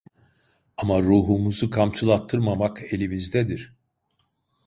Ama 0.77 0.99
ruhumuzu 1.03 1.69
kamçılattırmamak 1.69 2.93
elimizdedir. 2.93 3.73